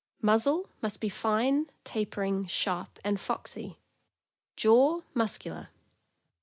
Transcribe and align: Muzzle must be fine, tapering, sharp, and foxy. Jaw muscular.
Muzzle 0.19 0.67
must 0.81 0.99
be 0.99 1.09
fine, 1.09 1.69
tapering, 1.83 2.47
sharp, 2.47 2.97
and 3.03 3.19
foxy. 3.19 3.77
Jaw 4.55 5.01
muscular. 5.13 5.69